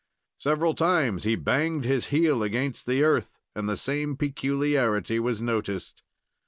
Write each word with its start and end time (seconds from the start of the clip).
Several 0.39 0.73
times 0.73 1.25
he 1.25 1.35
banged 1.35 1.85
his 1.85 2.07
heel 2.07 2.41
against 2.41 2.87
the 2.87 3.03
earth, 3.03 3.37
and 3.55 3.69
the 3.69 3.77
same 3.77 4.17
peculiarity 4.17 5.19
was 5.19 5.43
noticed. 5.43 6.01